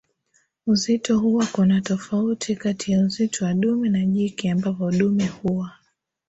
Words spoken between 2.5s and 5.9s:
kati ya uzito wa dume na jike ambapo dume huwa